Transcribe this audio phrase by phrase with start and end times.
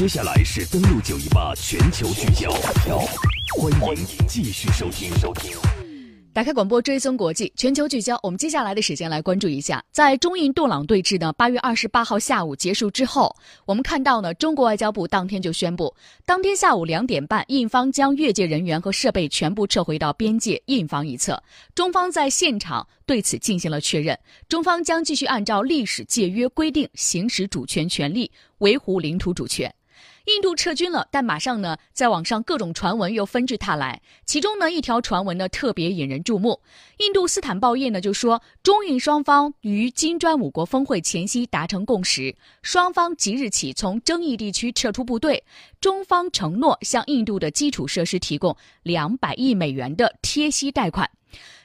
[0.00, 2.50] 接下来是登陆九一八全球聚焦，
[3.54, 5.52] 欢迎继续收听收听。
[6.32, 8.18] 打开广播，追踪国际，全球聚焦。
[8.22, 13.36] 我们接下来的时间来关注一下，在中印杜朗对峙呢，八月二十八号下午结束之后，
[13.66, 15.94] 我们看到呢，中国外交部当天就宣布，
[16.24, 21.42] 当天下午两点半，印方将越界人员和设备全部撤回到边界印方一侧。
[21.74, 29.70] 中方在现场对此进行了确认，中方将继续按照历史界约规定行使主权权利，维护领土主权。
[30.26, 34.00] 印度撤军了，但马上呢，在网上各种传闻又纷至沓来。
[34.24, 36.60] 其中呢，一条传闻呢特别引人注目。
[36.98, 45.44] 印度斯坦报业呢就说，中印双方于金砖五国峰会前夕达成共识，双方即日起从争议地区撤出部队。
[45.80, 51.10] 中方承诺向印度的基础设施提供两百亿美元的贴息贷款。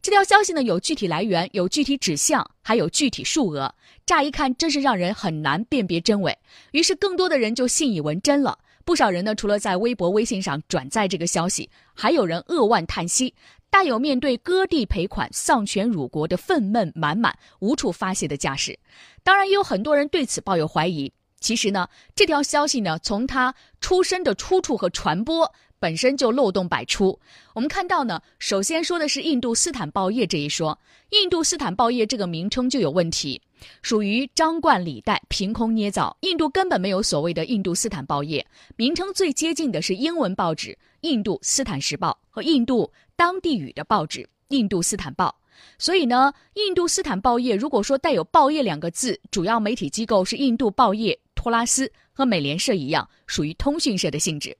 [0.00, 3.72] 这条消息呢有具体来源，有具体指向，还有具体数额。
[4.04, 6.36] 乍一看，真是让人很难辨别真伪。
[6.72, 8.58] 于是，更多的人就信以为真了。
[8.84, 13.32] 不少人呢，除了在微博、微信上转载这个消息，还有人扼腕叹息，
[13.70, 18.76] 大有面对割地赔款、丧权辱国的愤懑满满、无处发泄的架势。
[19.22, 21.12] 当然，也有很多人对此抱有怀疑。
[21.42, 25.52] 其实呢，这条消息呢，从它出身的出处和传播。
[25.82, 27.18] 本身就漏洞百出。
[27.54, 30.78] 我们看到呢，首先说的是印度斯坦报业这一说，
[31.10, 33.42] 印度斯坦报业这个名称就有问题，
[33.82, 36.16] 属于张冠李戴、凭空捏造。
[36.20, 38.46] 印度根本没有所谓的印度斯坦报业，
[38.76, 40.68] 名称最接近的是英文报纸
[41.00, 45.34] 《印度斯坦时报》和印度当地语的报纸《印度斯坦报》。
[45.78, 54.56] 所以呢，印度斯坦报业如果说带有报业两个字，主要媒体机构是印度报业、托拉斯和美联社一样，属于通讯社的性质。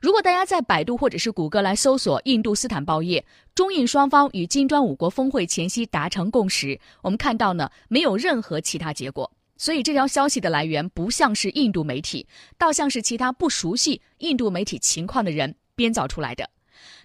[0.00, 3.22] 如果大家在百度或者是谷歌来搜索“印度斯坦报业”，
[3.54, 9.30] 中印双方与金砖五国峰会前夕达成共识，我们看到呢，没有任何其他结果。
[9.58, 16.48] 所以这条消息的来源不像是印度媒体，倒像是其他不熟悉印度媒体情况的人编造出来的。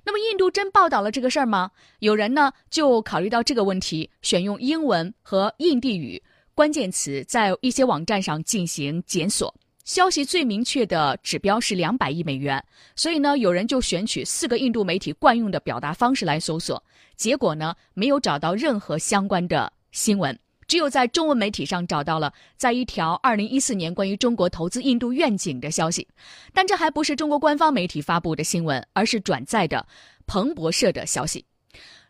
[0.06, 1.72] 那么，印度真报道了这个事儿吗？
[2.00, 6.24] 有人呢就考虑到这个问题，选用英文和印地语
[6.58, 9.54] 关键词，在一些网站上进行检索。
[9.86, 12.62] 消息最明确的指标是两百亿美元，
[12.96, 16.84] 所以呢，有人就选取四个印度媒体惯用的表达方式来搜索，
[17.16, 20.36] 结果呢，没有找到任何相关的新闻，
[20.68, 26.08] 只有在中文媒体上找到了在一条二零一四年关于中国投资印度愿景的消息，
[26.56, 29.86] 但这还不是中国官方媒体发布的新闻，而是转载的
[30.26, 31.46] 彭博社的消息。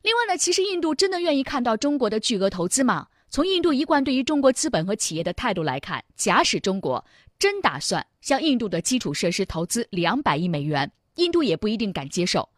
[0.03, 3.07] 另外呢，其实印度真的愿意看到中国的巨额投资吗？
[3.37, 7.05] 从印度一贯对于中国资本和企业的态度来看，假使中国。
[7.37, 12.49] 真打算向印度的基础设施投资两百亿美元，印度也不一定敢接受。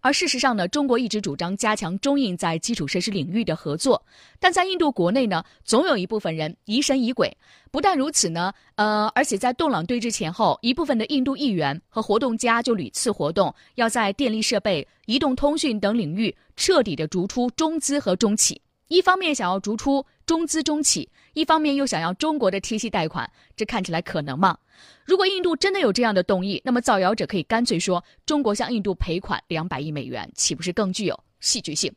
[0.00, 4.00] 而事实上呢，中国一直主张加强中印在基础设施领域的合作，
[4.38, 7.36] 但在印度国内呢，总有一部分人疑神疑鬼。
[7.72, 18.62] 不但如此呢，呃，而且在洞朗对峙前后，一部分的印度议员和活动家就屡次活动，要在电力设备、移动通讯等领域彻底的逐出中资和中企。
[18.88, 24.58] 一方面想要逐出中资中企，一方面又想要中国的贴息贷款，这看起来可能吗？
[25.04, 31.92] 如果印度真的有这样的动议，那么造谣者可以干脆说中国向印度赔款两百亿美元，岂不是更具有戏剧性？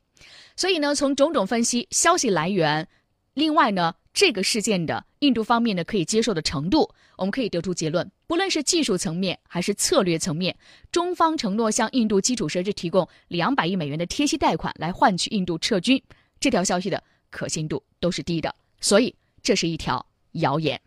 [0.56, 2.88] 所以呢，从种种分析消息来源，
[3.34, 10.56] 另外呢，这个事件的印度方面呢可以接受的程度，我们可以得出结论：不论是技术层面还是策略层面，
[10.91, 16.01] 中方承诺向印度基础设施提供两百亿美元的贴息贷款，来换取印度撤军。
[16.41, 20.81] 这条消息的可信度都是低的，所以这是一条谣言。